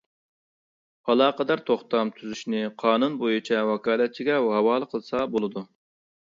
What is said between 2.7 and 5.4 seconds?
قانۇن بويىچە ۋاكالەتچىگە ھاۋالە قىلسا